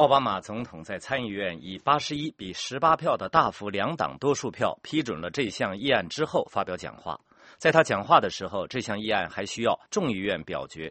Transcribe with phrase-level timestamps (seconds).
[0.00, 7.20] 奥巴马总统在参议院以八十一比十八票的大幅两党多数票批准了这项议案之后发表讲话。
[7.58, 10.90] 在他讲话的时候，这项议案还需要众议院表决。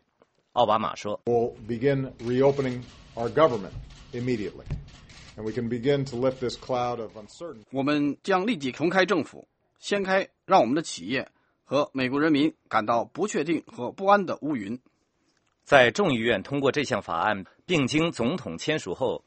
[0.52, 2.84] 奥巴马说：“We'll begin reopening
[3.16, 3.72] our government
[4.14, 4.68] immediately,
[5.36, 9.48] and we can begin to lift this cloud of uncertainty.” 我们将立即重开政府，
[9.80, 11.28] 掀开让我们的企业
[11.64, 14.80] 和美国人民感到不确定和不安的乌云。
[15.64, 19.24] 在众议院通过这项法案，并经总统签署后，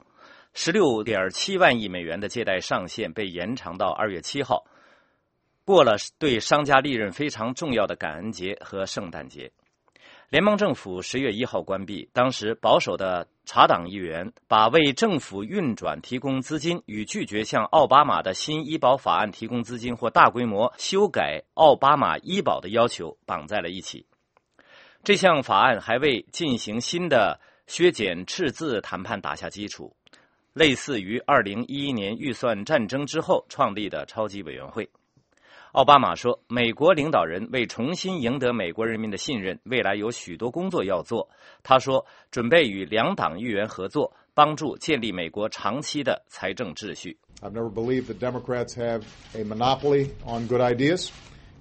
[0.52, 4.64] 十六点七万亿美元的借贷上限被延长到二月七号，
[5.64, 9.52] 过了对商家利润非常重要的感恩节和圣诞节。
[10.28, 24.04] 联邦政府十月一号关闭，当时保守的查党议员把为政府运转提供资金与拒绝向奥巴马的新医保法案提供资金或大规模修改奥巴马医保的要求绑在了一起。
[25.04, 29.94] 这项法案还未进行新的削减赤字谈判打下基础，
[30.52, 34.88] 类似于2011年预算战争之后创立的超级委员会。
[35.72, 41.30] 奥巴马说：“美国领导人为重新赢得美国人民的信任，未来有许多工作要做。”
[41.64, 49.02] 他说：“准备与两党议员合作，帮助建立美国长期的财政秩序。” I've never believed that Democrats have
[49.34, 51.08] a monopoly on good ideas,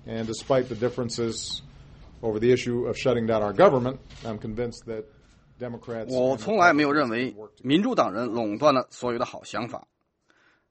[0.05, 1.61] and despite the differences.
[2.21, 5.05] over the issue of shutting down our government, I'm convinced that
[6.07, 9.87] 我从来没有认为民主党人垄断了所有的好想法，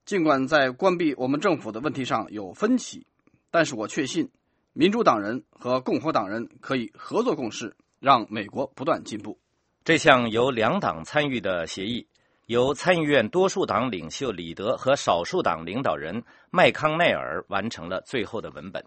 [0.05, 3.07] 尽管在关闭我们政府的问题上有分歧，
[3.51, 4.29] 但是我确信
[4.73, 9.39] 民主党人和共和党人可以合作共事，让美国不断进步。
[9.85, 12.07] 这项由两党参与的协议，
[12.47, 18.85] 由参议院多数党领袖里德和少数党领导人麦康奈尔完成了最后的文本。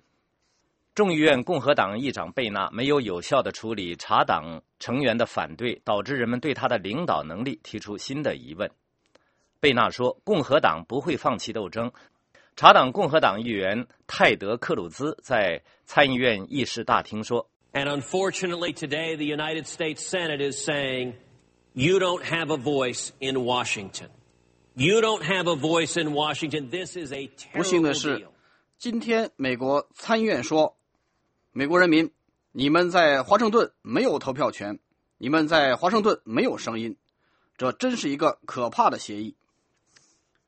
[0.96, 8.70] 众议院共和党议长贝纳没有有效的处理查党成员的反对，导致人们对他的领导能力提出新的疑问。
[9.60, 11.92] 贝纳说：“共和党不会放弃斗争。”
[12.56, 21.14] 查党共和党议员泰德·克鲁兹在参议院议事大厅说：“And unfortunately, today the United States Senate is saying
[21.74, 24.09] you don't have a voice in Washington.
[24.76, 26.70] You don't have a voice in Washington.
[26.70, 28.28] This is a terrible deal.” 不幸的是，
[28.78, 30.78] 今天美国参议院说。”
[31.56, 32.12] 美国人民，
[32.52, 34.80] 你们在华盛顿没有投票权，
[35.19, 36.97] 你们在华盛顿没有声音，
[37.58, 39.38] 这真是一个可怕的协议。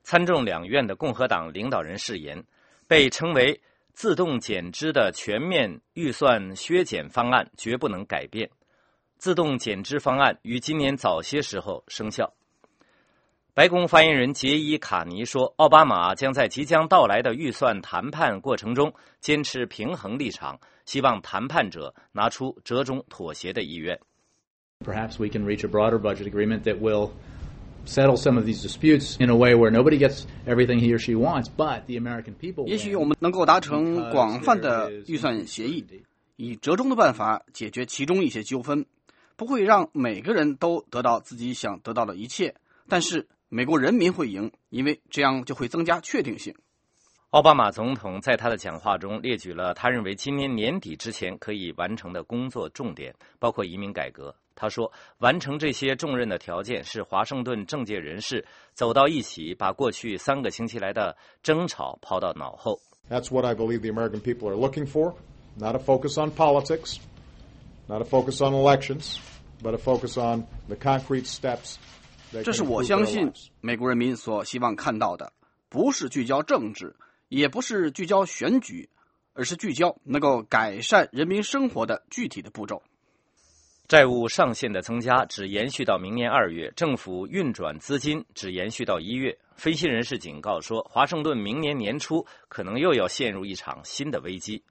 [0.01, 2.43] 参众两院的共和党领导人誓言，
[2.88, 3.61] 被称为
[3.93, 8.49] “自动减支”的全面预算削减方案绝不能改变。
[9.19, 12.33] 自动减支方案于今年早些时候生效。
[13.55, 23.97] 白宫发言人杰伊·卡尼说：“奥巴马将在即将到来的预算谈判过程中坚持平衡立场，希望谈判者拿出折中妥协的意愿。”
[24.83, 27.11] Perhaps we can reach a broader budget agreement that will
[27.85, 31.13] settle some of these disputes in a way where nobody gets everything he or she
[31.13, 32.67] wants, but the American people.
[32.67, 35.85] 也许我们能够达成广泛的预算协议，
[36.35, 38.85] 以折中的办法解决其中一些纠纷，
[39.37, 42.53] 不会让每个人都得到自己想得到的一切，
[42.89, 43.25] 但是。
[43.50, 46.53] 美国人民会赢，因为这样就会增加确定性。
[47.31, 54.34] 奥巴马总统在他的讲话中列举了他认为今年年底之前可以完成的工作重点，包括移民改革。
[54.55, 62.79] 他说，完成这些重任的条件是华盛顿政界人士走到一起，把过去三个星期来的争吵抛到脑后。
[63.09, 65.13] That's what I believe the American people are looking for.
[65.57, 66.97] Not a focus on politics,
[67.88, 69.17] not a focus on elections,
[69.61, 71.75] but a focus on the concrete steps.
[72.43, 73.31] 这是我相信
[73.61, 75.31] 美国人民所希望看到的，
[75.69, 76.95] 不是聚焦政治，
[77.29, 78.89] 也不是聚焦选举，
[79.33, 82.81] 而是聚焦能够改善人民生活的具体的步骤。
[83.87, 89.37] 债务上限的增加只延续到明年二月，政府运转资金只延续到一月。
[89.55, 94.63] 分析人士警告说，华盛顿明年年初可能又要陷入一场新的危机。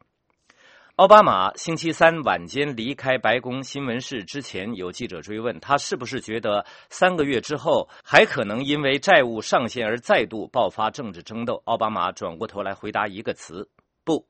[0.96, 11.60] 奥巴马星期三晚间离开白宫新闻室之前，有记者追问他是不是觉得三个月之后还可能因为债务上限而再度爆发政治争斗。
[11.64, 13.68] 奥巴马转过头来回答一个词：
[14.04, 14.24] 不。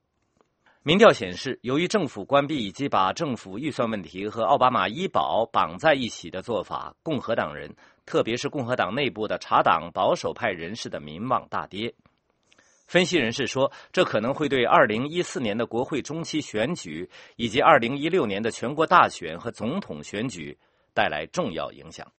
[0.82, 11.92] 民调显示，由于政府关闭以及把政府预算问题和奥巴马医保绑在一起的做法，共和党人，特别是共和党内部的查党保守派人士的民望大跌。
[12.86, 20.56] 分析人士说，这可能会对2014年的国会中期选举以及2016年的全国大选和总统选举
[20.92, 22.06] 带来重要影响。